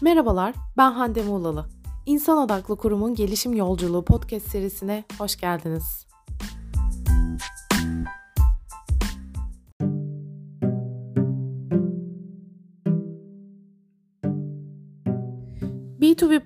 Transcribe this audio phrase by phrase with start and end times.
[0.00, 1.66] Merhabalar, ben Hande Muğlalı.
[2.06, 6.05] İnsan Odaklı Kurumun Gelişim Yolculuğu podcast serisine hoş geldiniz.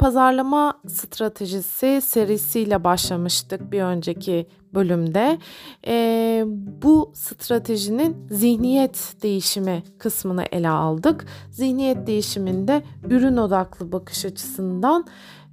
[0.00, 5.38] Pazarlama stratejisi serisiyle başlamıştık bir önceki bölümde.
[5.86, 6.44] E,
[6.82, 11.26] bu stratejinin zihniyet değişimi kısmını ele aldık.
[11.50, 15.06] Zihniyet değişiminde ürün odaklı bakış açısından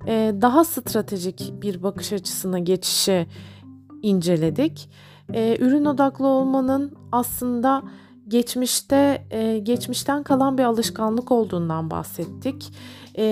[0.08, 3.28] e, daha stratejik bir bakış açısına geçişi
[4.02, 4.90] inceledik.
[5.34, 7.84] E, ürün odaklı olmanın aslında
[8.28, 12.72] geçmişte e, geçmişten kalan bir alışkanlık olduğundan bahsettik.
[13.18, 13.24] E,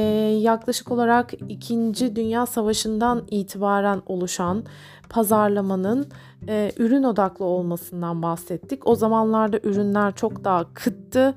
[0.41, 2.15] yaklaşık olarak 2.
[2.15, 4.63] Dünya Savaşı'ndan itibaren oluşan
[5.09, 6.07] pazarlamanın
[6.47, 8.87] e, ürün odaklı olmasından bahsettik.
[8.87, 11.35] O zamanlarda ürünler çok daha kıttı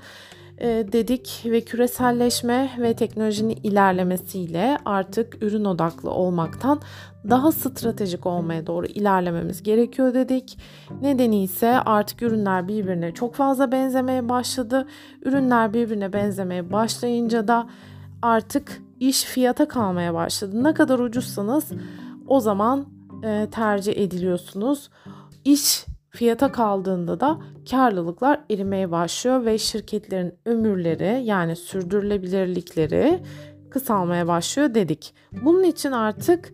[0.58, 6.80] e, dedik ve küreselleşme ve teknolojinin ilerlemesiyle artık ürün odaklı olmaktan
[7.30, 10.58] daha stratejik olmaya doğru ilerlememiz gerekiyor dedik.
[11.02, 14.86] Nedeni ise artık ürünler birbirine çok fazla benzemeye başladı.
[15.22, 17.66] Ürünler birbirine benzemeye başlayınca da
[18.22, 20.64] artık iş fiyata kalmaya başladı.
[20.64, 21.72] Ne kadar ucuzsanız
[22.26, 22.86] o zaman
[23.24, 24.90] e, tercih ediliyorsunuz.
[25.44, 27.38] İş fiyata kaldığında da
[27.70, 33.22] karlılıklar erimeye başlıyor ve şirketlerin ömürleri yani sürdürülebilirlikleri
[33.70, 35.14] kısalmaya başlıyor dedik.
[35.42, 36.52] Bunun için artık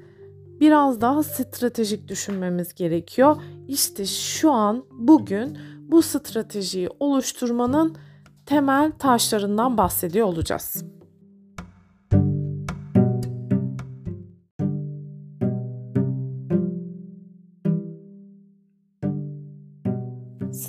[0.61, 3.37] biraz daha stratejik düşünmemiz gerekiyor.
[3.69, 7.97] İşte şu an bugün bu stratejiyi oluşturmanın
[8.47, 10.84] temel taşlarından bahsediyor olacağız.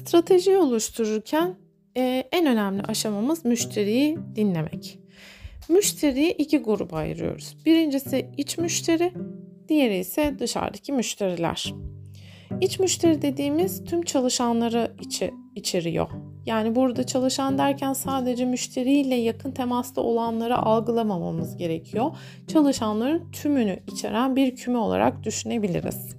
[0.06, 1.56] Strateji oluştururken
[1.98, 5.00] e, en önemli aşamamız müşteriyi dinlemek.
[5.70, 7.58] Müşteriyi iki gruba ayırıyoruz.
[7.66, 9.14] Birincisi iç müşteri,
[9.70, 11.74] diğeri ise dışarıdaki müşteriler.
[12.62, 16.10] İç müşteri dediğimiz tüm çalışanları içi, içeriyor.
[16.46, 22.18] Yani burada çalışan derken sadece müşteriyle yakın temasta olanları algılamamamız gerekiyor.
[22.48, 26.16] Çalışanların tümünü içeren bir küme olarak düşünebiliriz.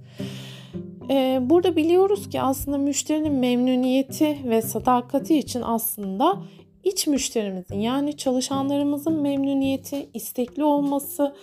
[1.11, 6.43] Ee, burada biliyoruz ki aslında müşterinin memnuniyeti ve sadakati için aslında
[6.85, 11.35] iç müşterimizin yani çalışanlarımızın memnuniyeti, istekli olması,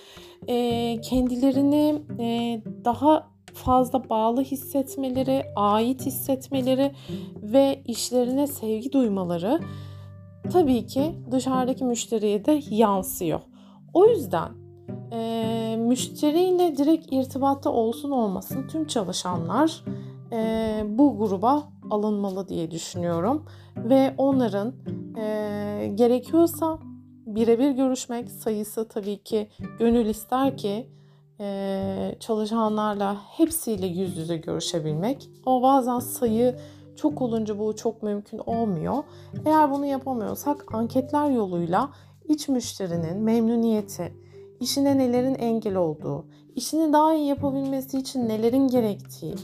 [0.47, 6.91] e, kendilerini e, daha fazla bağlı hissetmeleri, ait hissetmeleri
[7.41, 9.59] ve işlerine sevgi duymaları
[10.51, 13.39] tabii ki dışarıdaki müşteriye de yansıyor.
[13.93, 14.62] O yüzden
[15.11, 19.83] e, müşteriyle direkt irtibatta olsun olmasın tüm çalışanlar
[20.31, 23.45] e, bu gruba alınmalı diye düşünüyorum
[23.77, 24.73] ve onların
[25.17, 26.79] e, gerekiyorsa
[27.25, 29.49] birebir görüşmek sayısı tabii ki
[29.79, 30.89] gönül ister ki
[31.39, 36.55] e, çalışanlarla hepsiyle yüz yüze görüşebilmek ama bazen sayı
[36.95, 39.03] çok olunca bu çok mümkün olmuyor.
[39.45, 41.89] Eğer bunu yapamıyorsak anketler yoluyla
[42.29, 44.13] iç müşterinin memnuniyeti,
[44.63, 46.25] işine nelerin engel olduğu,
[46.55, 49.35] işini daha iyi yapabilmesi için nelerin gerektiği,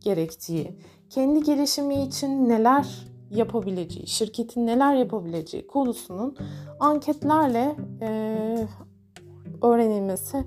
[0.00, 0.78] gerektiği,
[1.10, 6.36] kendi gelişimi için neler yapabileceği, şirketin neler yapabileceği konusunun
[6.80, 8.08] anketlerle e,
[9.62, 10.44] öğrenilmesi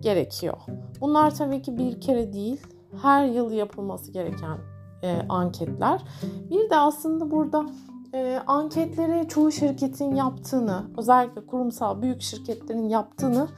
[0.00, 0.56] gerekiyor.
[1.00, 2.60] Bunlar tabii ki bir kere değil,
[3.02, 4.58] her yıl yapılması gereken
[5.02, 6.02] e, anketler.
[6.50, 7.66] Bir de aslında burada
[8.14, 13.48] e, anketleri çoğu şirketin yaptığını, özellikle kurumsal büyük şirketlerin yaptığını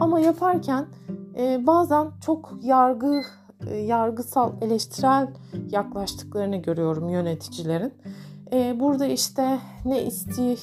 [0.00, 0.86] ama yaparken
[1.38, 3.22] e, bazen çok yargı
[3.66, 5.28] e, yargısal eleştirel
[5.70, 7.94] yaklaştıklarını görüyorum yöneticilerin.
[8.52, 10.56] E, burada işte ne isti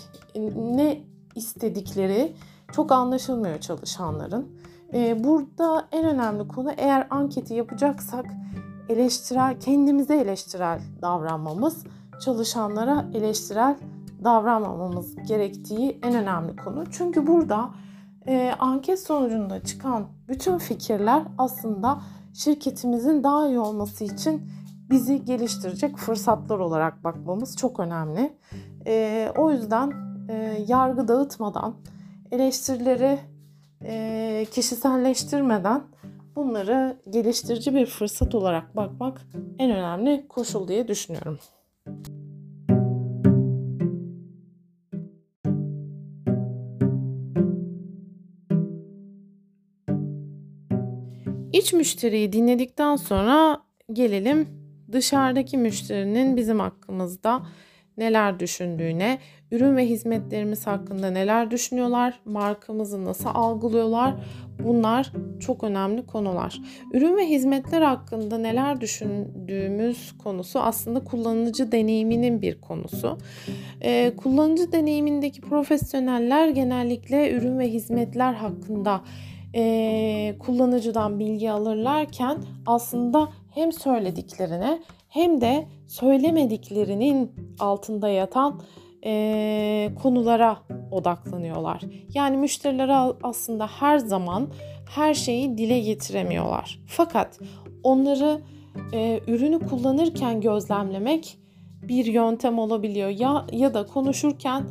[0.55, 1.01] ne
[1.35, 2.35] istedikleri
[2.71, 4.47] çok anlaşılmıyor çalışanların.
[4.93, 8.25] E, burada en önemli konu eğer anketi yapacaksak
[8.89, 11.83] eleştirel kendimize eleştirel davranmamız
[12.21, 13.77] çalışanlara eleştirel
[14.23, 16.83] davranmamamız gerektiği en önemli konu.
[16.91, 17.69] Çünkü burada
[18.27, 22.01] e, anket sonucunda çıkan bütün fikirler aslında
[22.33, 24.51] şirketimizin daha iyi olması için
[24.89, 28.37] bizi geliştirecek fırsatlar olarak bakmamız çok önemli.
[28.87, 29.93] E, o yüzden
[30.29, 31.75] e, yargı dağıtmadan,
[32.31, 33.19] eleştirileri
[33.83, 35.83] e, kişiselleştirmeden
[36.35, 39.21] bunları geliştirici bir fırsat olarak bakmak
[39.59, 41.39] en önemli koşul diye düşünüyorum.
[51.53, 53.61] İç müşteriyi dinledikten sonra
[53.93, 54.47] gelelim
[54.91, 57.41] dışarıdaki müşterinin bizim hakkımızda
[57.97, 59.19] neler düşündüğüne,
[59.51, 64.15] ürün ve hizmetlerimiz hakkında neler düşünüyorlar, markamızı nasıl algılıyorlar
[64.63, 66.61] bunlar çok önemli konular.
[66.93, 73.17] Ürün ve hizmetler hakkında neler düşündüğümüz konusu aslında kullanıcı deneyiminin bir konusu.
[73.81, 79.01] Ee, kullanıcı deneyimindeki profesyoneller genellikle ürün ve hizmetler hakkında
[79.55, 88.61] e, kullanıcıdan bilgi alırlarken aslında hem söylediklerine hem de söylemediklerinin altında yatan
[89.05, 90.57] e, konulara
[90.91, 91.81] odaklanıyorlar.
[92.13, 94.47] Yani müşterilere aslında her zaman
[94.95, 96.79] her şeyi dile getiremiyorlar.
[96.87, 97.39] Fakat
[97.83, 98.41] onları
[98.93, 101.37] e, ürünü kullanırken gözlemlemek
[101.83, 103.09] bir yöntem olabiliyor.
[103.09, 104.63] Ya ya da konuşurken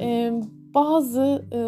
[0.00, 0.32] e,
[0.74, 1.60] bazı e,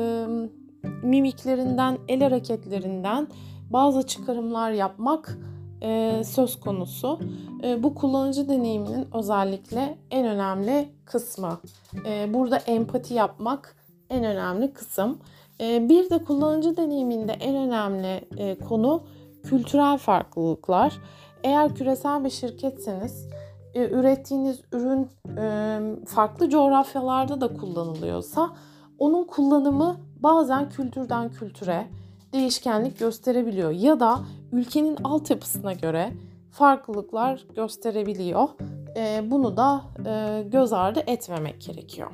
[1.02, 3.28] mimiklerinden, el hareketlerinden
[3.70, 5.38] bazı çıkarımlar yapmak
[5.82, 7.20] e, söz konusu.
[7.64, 11.58] E, bu kullanıcı deneyiminin özellikle en önemli kısmı.
[12.06, 13.76] E, burada empati yapmak
[14.10, 15.18] en önemli kısım.
[15.60, 19.02] E, bir de kullanıcı deneyiminde en önemli e, konu
[19.44, 20.98] kültürel farklılıklar.
[21.42, 23.28] Eğer küresel bir şirketseniz
[23.74, 25.08] e, ürettiğiniz ürün
[25.38, 28.50] e, farklı coğrafyalarda da kullanılıyorsa
[28.98, 31.86] onun kullanımı bazen kültürden kültüre
[32.32, 34.20] değişkenlik gösterebiliyor ya da
[34.52, 36.12] ülkenin altyapısına göre
[36.50, 38.48] farklılıklar gösterebiliyor.
[38.96, 42.10] E, bunu da e, göz ardı etmemek gerekiyor.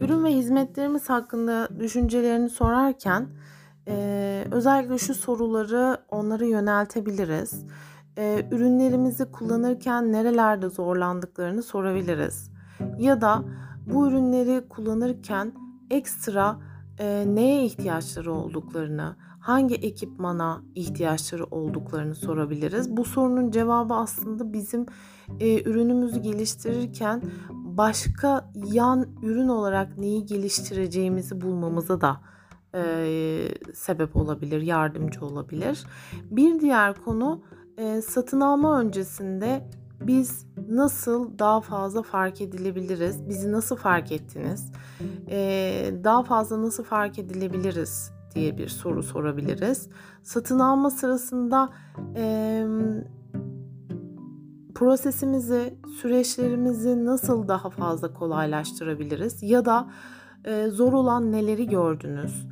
[0.00, 3.28] Ürün ve hizmetlerimiz hakkında düşüncelerini sorarken
[3.88, 7.64] e, özellikle şu soruları onlara yöneltebiliriz
[8.18, 12.50] e, ürünlerimizi kullanırken nerelerde zorlandıklarını sorabiliriz.
[12.98, 13.44] Ya da
[13.86, 15.52] bu ürünleri kullanırken
[15.90, 16.60] ekstra
[16.98, 22.96] e, neye ihtiyaçları olduklarını, hangi ekipmana ihtiyaçları olduklarını sorabiliriz.
[22.96, 24.86] Bu sorunun cevabı aslında bizim
[25.40, 32.20] e, ürünümüzü geliştirirken başka yan ürün olarak neyi geliştireceğimizi bulmamıza da
[32.74, 35.84] e, sebep olabilir, yardımcı olabilir.
[36.30, 37.42] Bir diğer konu
[37.78, 39.68] e, satın alma öncesinde
[40.00, 43.28] biz nasıl daha fazla fark edilebiliriz?
[43.28, 44.72] Bizi nasıl fark ettiniz?
[45.30, 49.88] E, daha fazla nasıl fark edilebiliriz diye bir soru sorabiliriz.
[50.22, 51.70] Satın alma sırasında
[52.16, 52.64] e,
[54.74, 59.42] prosesimizi, süreçlerimizi nasıl daha fazla kolaylaştırabiliriz?
[59.42, 59.90] Ya da
[60.46, 62.46] e, zor olan neleri gördünüz?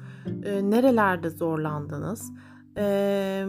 [0.45, 2.33] E, nerelerde zorlandınız?
[2.79, 3.45] E,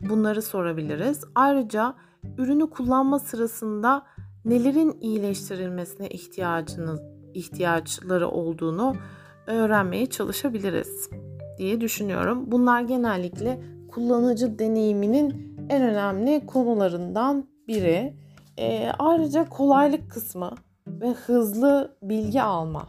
[0.00, 1.24] bunları sorabiliriz.
[1.34, 1.94] Ayrıca
[2.38, 4.06] ürünü kullanma sırasında
[4.44, 7.00] nelerin iyileştirilmesine ihtiyacınız
[7.34, 8.96] ihtiyaçları olduğunu
[9.46, 11.10] öğrenmeye çalışabiliriz
[11.58, 12.44] diye düşünüyorum.
[12.46, 18.16] Bunlar genellikle kullanıcı deneyiminin en önemli konularından biri.
[18.58, 20.50] E, ayrıca kolaylık kısmı
[21.00, 22.86] ve hızlı bilgi alma,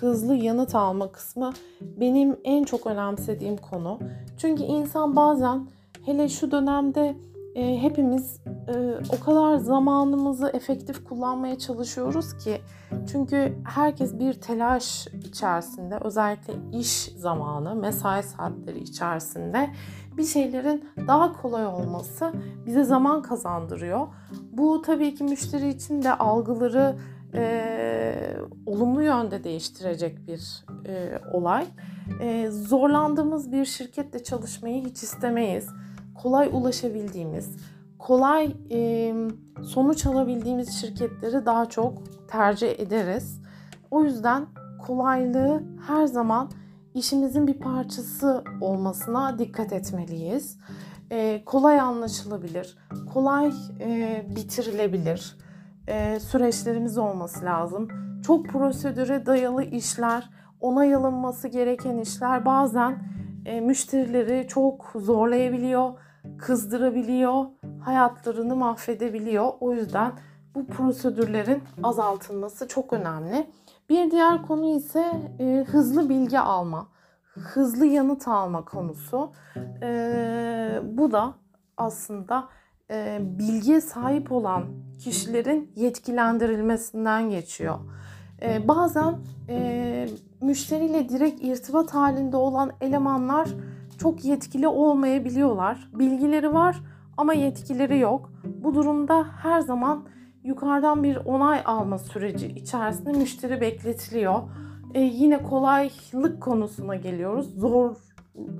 [0.00, 3.98] hızlı yanıt alma kısmı benim en çok önemsediğim konu.
[4.38, 5.66] Çünkü insan bazen
[6.06, 7.16] Hele şu dönemde
[7.54, 12.60] e, hepimiz e, o kadar zamanımızı efektif kullanmaya çalışıyoruz ki
[13.12, 19.70] çünkü herkes bir telaş içerisinde özellikle iş zamanı, mesai saatleri içerisinde
[20.16, 22.32] bir şeylerin daha kolay olması
[22.66, 24.06] bize zaman kazandırıyor.
[24.52, 26.96] Bu tabii ki müşteri için de algıları
[27.34, 31.66] e, olumlu yönde değiştirecek bir e, olay.
[32.20, 35.68] E, zorlandığımız bir şirketle çalışmayı hiç istemeyiz
[36.22, 37.56] kolay ulaşabildiğimiz,
[37.98, 39.14] kolay e,
[39.64, 43.40] sonuç alabildiğimiz şirketleri daha çok tercih ederiz.
[43.90, 44.46] O yüzden
[44.86, 46.50] kolaylığı her zaman
[46.94, 50.58] işimizin bir parçası olmasına dikkat etmeliyiz.
[51.10, 52.78] E, kolay anlaşılabilir,
[53.12, 55.36] kolay e, bitirilebilir
[55.88, 57.88] e, süreçlerimiz olması lazım.
[58.26, 62.98] Çok prosedüre dayalı işler, onay alınması gereken işler bazen
[63.44, 65.92] e, müşterileri çok zorlayabiliyor
[66.38, 67.44] kızdırabiliyor,
[67.84, 69.52] hayatlarını mahvedebiliyor.
[69.60, 70.12] O yüzden
[70.54, 73.50] bu prosedürlerin azaltılması çok önemli.
[73.88, 76.88] Bir diğer konu ise e, hızlı bilgi alma,
[77.24, 79.32] hızlı yanıt alma konusu.
[79.82, 81.34] E, bu da
[81.76, 82.48] aslında
[82.90, 84.64] e, bilgiye sahip olan
[84.98, 87.78] kişilerin yetkilendirilmesinden geçiyor.
[88.42, 89.14] E, bazen
[89.48, 90.08] e,
[90.40, 93.48] müşteriyle direkt irtibat halinde olan elemanlar
[93.98, 95.88] çok yetkili olmayabiliyorlar.
[95.92, 96.82] Bilgileri var
[97.16, 98.32] ama yetkileri yok.
[98.44, 100.06] Bu durumda her zaman
[100.44, 104.42] yukarıdan bir onay alma süreci içerisinde müşteri bekletiliyor.
[104.94, 107.60] Ee, yine kolaylık konusuna geliyoruz.
[107.60, 107.96] Zor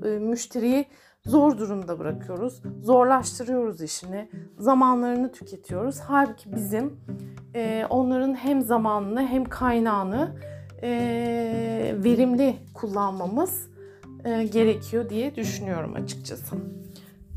[0.05, 0.85] e, müşteriyi
[1.27, 2.61] zor durumda bırakıyoruz.
[2.81, 4.29] Zorlaştırıyoruz işini.
[4.59, 5.99] Zamanlarını tüketiyoruz.
[5.99, 6.99] Halbuki bizim
[7.55, 10.35] e, onların hem zamanını hem kaynağını
[10.83, 10.89] e,
[12.03, 13.69] verimli kullanmamız
[14.25, 16.55] e, gerekiyor diye düşünüyorum açıkçası.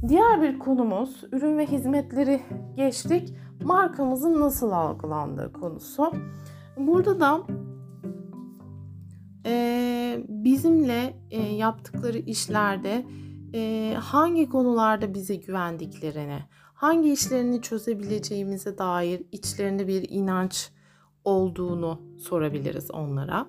[0.09, 2.41] Diğer bir konumuz ürün ve hizmetleri
[2.77, 3.35] geçtik.
[3.63, 6.13] Markamızın nasıl algılandığı konusu.
[6.77, 7.41] Burada da
[9.47, 13.05] e, bizimle e, yaptıkları işlerde
[13.55, 16.39] e, hangi konularda bize güvendiklerini,
[16.75, 20.71] hangi işlerini çözebileceğimize dair içlerinde bir inanç
[21.25, 23.47] olduğunu sorabiliriz onlara.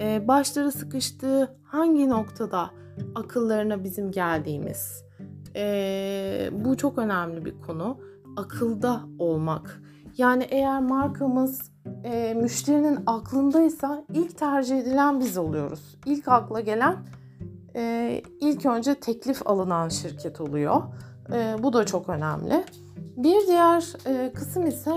[0.00, 2.70] E, başları sıkıştığı hangi noktada
[3.14, 5.04] akıllarına bizim geldiğimiz.
[5.56, 7.98] E, bu çok önemli bir konu.
[8.36, 9.82] Akılda olmak.
[10.18, 11.72] Yani eğer markamız
[12.04, 15.98] e, müşterinin aklındaysa ilk tercih edilen biz oluyoruz.
[16.06, 16.96] İlk akla gelen
[17.76, 20.82] e, ilk önce teklif alınan şirket oluyor.
[21.32, 22.64] E, bu da çok önemli.
[23.16, 24.92] Bir diğer e, kısım ise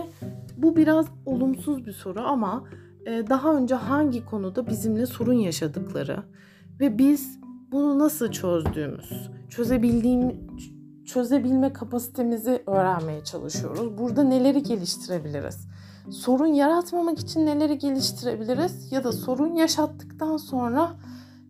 [0.57, 2.63] bu biraz olumsuz bir soru ama
[3.05, 6.23] e, daha önce hangi konuda bizimle sorun yaşadıkları
[6.79, 7.39] ve biz
[7.71, 10.49] bunu nasıl çözdüğümüz, çözebildiğim
[11.05, 13.97] çözebilme kapasitemizi öğrenmeye çalışıyoruz.
[13.97, 15.67] Burada neleri geliştirebiliriz?
[16.09, 20.91] Sorun yaratmamak için neleri geliştirebiliriz ya da sorun yaşattıktan sonra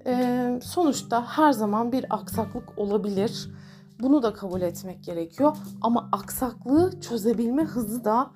[0.06, 3.52] e, sonuçta her zaman bir aksaklık olabilir.
[4.00, 5.58] Bunu da kabul etmek gerekiyor.
[5.82, 8.32] Ama aksaklığı çözebilme hızı da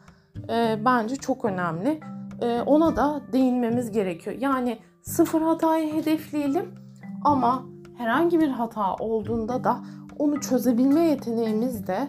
[0.49, 1.99] e, bence çok önemli.
[2.41, 4.35] E, ona da değinmemiz gerekiyor.
[4.39, 6.75] Yani sıfır hatayı hedefleyelim
[7.23, 7.63] ama
[7.97, 9.79] herhangi bir hata olduğunda da
[10.19, 12.07] onu çözebilme yeteneğimiz de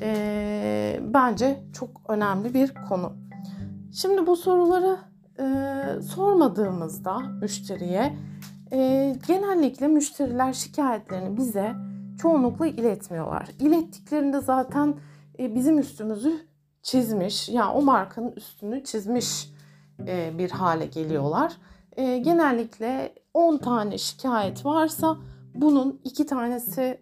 [0.00, 3.12] e, bence çok önemli bir konu.
[3.92, 4.98] Şimdi bu soruları
[5.38, 8.16] e, sormadığımızda müşteriye
[8.72, 11.74] e, genellikle müşteriler şikayetlerini bize
[12.22, 13.48] çoğunlukla iletmiyorlar.
[13.60, 14.94] İlettiklerinde zaten
[15.38, 16.46] e, bizim üstümüzü
[16.82, 19.50] çizmiş, yani o markanın üstünü çizmiş
[20.06, 21.52] e, bir hale geliyorlar.
[21.96, 25.16] E, genellikle 10 tane şikayet varsa
[25.54, 27.00] bunun 2 tanesi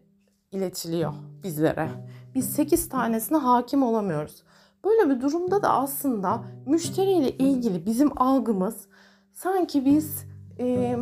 [0.53, 1.89] iletiliyor bizlere.
[2.35, 4.43] Biz 8 tanesine hakim olamıyoruz.
[4.85, 8.89] Böyle bir durumda da aslında müşteriyle ilgili bizim algımız
[9.33, 10.25] sanki biz
[10.61, 10.97] e,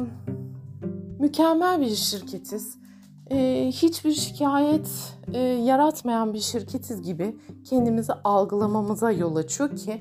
[1.19, 2.79] mükemmel bir şirketiz.
[3.31, 4.89] E, hiçbir şikayet
[5.35, 9.99] e, yaratmayan bir şirketiz gibi kendimizi algılamamıza yol açıyor ki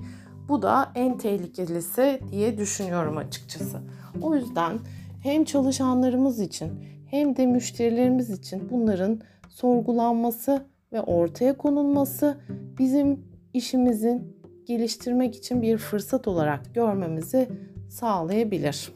[0.50, 3.78] bu da en tehlikelisi diye düşünüyorum açıkçası.
[4.22, 4.80] O yüzden
[5.24, 6.72] hem çalışanlarımız için
[7.06, 12.38] hem de müşterilerimiz için bunların sorgulanması ve ortaya konulması
[12.80, 17.50] bizim işimizin geliştirmek için bir fırsat olarak görmemizi
[17.90, 18.92] sağlayabilir.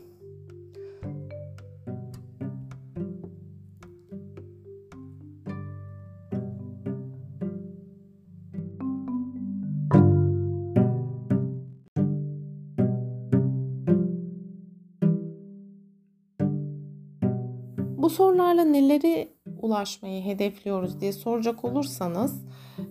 [18.09, 22.45] Bu sorularla neleri ulaşmayı hedefliyoruz diye soracak olursanız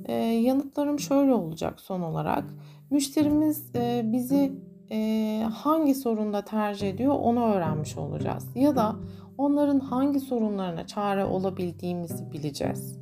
[0.05, 2.45] e, yanıtlarım şöyle olacak son olarak.
[2.91, 4.53] Müşterimiz e, bizi
[4.91, 8.47] e, hangi sorunda tercih ediyor onu öğrenmiş olacağız.
[8.55, 8.97] Ya da
[9.39, 12.99] onların hangi sorunlarına çare olabildiğimizi bileceğiz.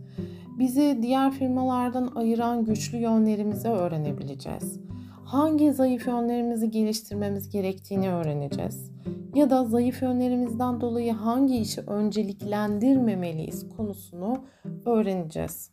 [0.58, 4.80] Bizi diğer firmalardan ayıran güçlü yönlerimizi öğrenebileceğiz.
[5.26, 8.90] Hangi zayıf yönlerimizi geliştirmemiz gerektiğini öğreneceğiz
[9.34, 14.44] ya da zayıf yönlerimizden dolayı hangi işi önceliklendirmemeliyiz konusunu
[14.86, 15.70] öğreneceğiz.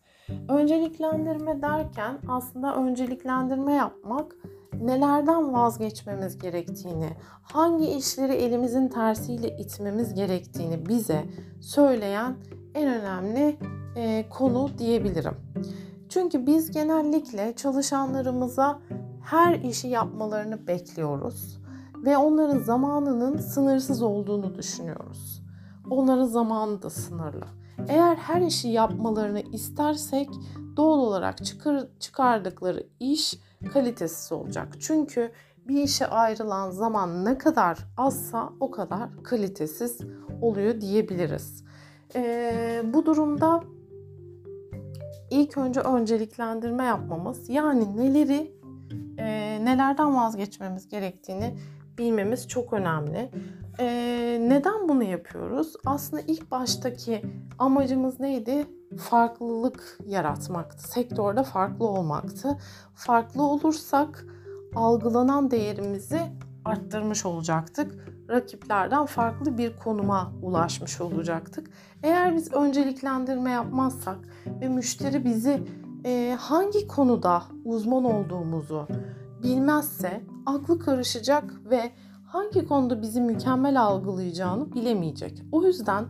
[0.49, 4.35] Önceliklendirme derken aslında önceliklendirme yapmak
[4.81, 7.09] nelerden vazgeçmemiz gerektiğini,
[7.41, 11.23] hangi işleri elimizin tersiyle itmemiz gerektiğini bize
[11.61, 12.35] söyleyen
[12.75, 13.57] en önemli
[13.95, 15.35] e, konu diyebilirim.
[16.09, 18.79] Çünkü biz genellikle çalışanlarımıza
[19.23, 21.59] her işi yapmalarını bekliyoruz
[22.05, 25.43] ve onların zamanının sınırsız olduğunu düşünüyoruz.
[25.89, 27.45] Onların zamanı da sınırlı.
[27.87, 30.29] Eğer her işi yapmalarını istersek
[30.77, 33.39] doğal olarak çıkar, çıkardıkları iş
[33.73, 34.67] kalitesiz olacak.
[34.79, 35.31] Çünkü
[35.67, 39.97] bir işe ayrılan zaman ne kadar azsa o kadar kalitesiz
[40.41, 41.63] oluyor diyebiliriz.
[42.15, 43.63] Ee, bu durumda
[45.31, 48.62] ilk önce önceliklendirme yapmamız yani neleri
[49.17, 49.25] e,
[49.65, 51.55] nelerden vazgeçmemiz gerektiğini
[51.97, 53.29] bilmemiz çok önemli.
[53.79, 55.73] Ee, neden bunu yapıyoruz?
[55.85, 57.21] Aslında ilk baştaki
[57.59, 58.65] amacımız neydi?
[58.97, 60.91] Farklılık yaratmaktı.
[60.91, 62.57] Sektörde farklı olmaktı.
[62.95, 64.25] Farklı olursak
[64.75, 66.21] algılanan değerimizi
[66.65, 68.13] arttırmış olacaktık.
[68.29, 71.69] rakiplerden farklı bir konuma ulaşmış olacaktık.
[72.03, 74.17] Eğer biz önceliklendirme yapmazsak
[74.61, 75.63] ve müşteri bizi
[76.05, 78.87] e, hangi konuda uzman olduğumuzu
[79.43, 81.91] bilmezse aklı karışacak ve
[82.27, 85.43] hangi konuda bizi mükemmel algılayacağını bilemeyecek.
[85.51, 86.05] O yüzden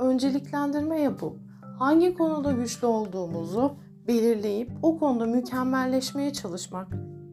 [0.00, 1.36] önceliklendirme yapıp
[1.78, 3.76] hangi konuda güçlü olduğumuzu
[4.08, 6.88] belirleyip o konuda mükemmelleşmeye çalışmak,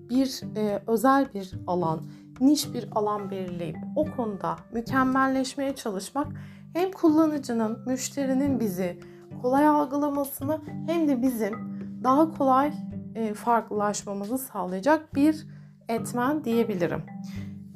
[0.10, 2.02] bir e, özel bir alan,
[2.40, 6.28] niş bir alan belirleyip o konuda mükemmelleşmeye çalışmak
[6.74, 9.00] hem kullanıcının, müşterinin bizi
[9.42, 11.69] kolay algılamasını hem de bizim
[12.04, 12.74] daha kolay
[13.16, 15.48] e, farklılaşmamızı sağlayacak bir
[15.90, 17.04] etmen diyebilirim.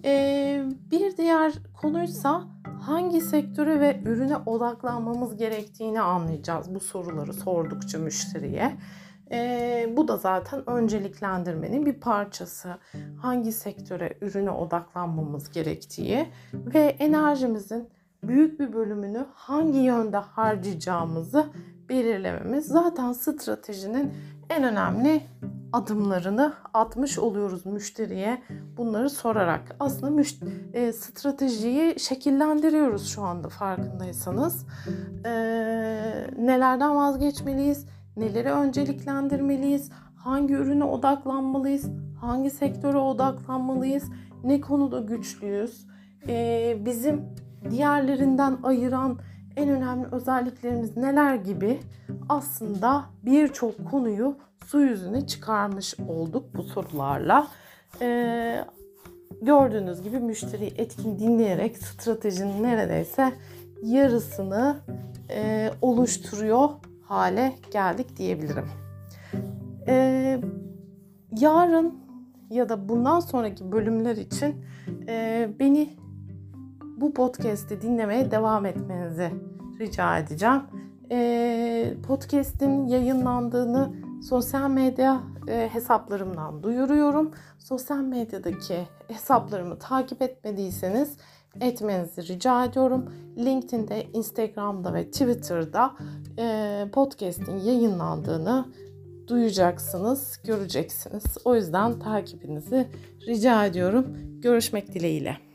[0.05, 2.43] E, bir diğer konuysa
[2.81, 8.77] hangi sektöre ve ürüne odaklanmamız gerektiğini anlayacağız bu soruları sordukça müşteriye.
[9.31, 12.77] E, bu da zaten önceliklendirmenin bir parçası.
[13.21, 17.89] Hangi sektöre, ürüne odaklanmamız gerektiği ve enerjimizin
[18.23, 21.45] büyük bir bölümünü hangi yönde harcayacağımızı
[21.89, 24.11] belirlememiz zaten stratejinin
[24.49, 25.21] en önemli
[25.73, 28.41] adımlarını atmış oluyoruz müşteriye
[28.77, 29.75] bunları sorarak.
[29.79, 34.65] Aslında müş- e, stratejiyi şekillendiriyoruz şu anda farkındaysanız.
[35.25, 35.31] E,
[36.37, 37.85] nelerden vazgeçmeliyiz?
[38.17, 39.91] Neleri önceliklendirmeliyiz?
[40.15, 41.89] Hangi ürüne odaklanmalıyız?
[42.21, 44.03] Hangi sektöre odaklanmalıyız?
[44.43, 45.87] Ne konuda güçlüyüz?
[46.27, 47.21] E, bizim
[47.69, 49.19] diğerlerinden ayıran
[49.55, 51.79] en önemli özelliklerimiz neler gibi
[52.29, 57.47] aslında birçok konuyu su yüzüne çıkarmış olduk bu sorularla.
[58.01, 58.65] Ee,
[59.41, 63.33] gördüğünüz gibi müşteriyi etkin dinleyerek stratejinin neredeyse
[63.83, 64.77] yarısını
[65.29, 66.69] e, oluşturuyor
[67.03, 68.67] hale geldik diyebilirim.
[69.87, 70.39] Ee,
[71.39, 72.03] yarın
[72.49, 74.65] ya da bundan sonraki bölümler için
[75.07, 75.89] e, beni
[77.03, 79.31] bu podcast'i dinlemeye devam etmenizi
[79.79, 80.61] rica edeceğim.
[81.11, 83.93] E, podcast'in yayınlandığını
[84.29, 87.31] sosyal medya e, hesaplarımdan duyuruyorum.
[87.59, 91.17] Sosyal medyadaki hesaplarımı takip etmediyseniz
[91.61, 93.05] etmenizi rica ediyorum.
[93.37, 95.93] LinkedIn'de, Instagram'da ve Twitter'da
[96.39, 98.65] e, podcast'in yayınlandığını
[99.27, 101.23] duyacaksınız, göreceksiniz.
[101.45, 102.87] O yüzden takibinizi
[103.27, 104.07] rica ediyorum.
[104.41, 105.52] Görüşmek dileğiyle.